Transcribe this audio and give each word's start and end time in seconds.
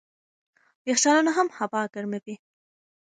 یخچالونه 0.89 1.31
هم 1.37 1.47
هوا 1.57 1.81
ګرموي. 1.93 2.35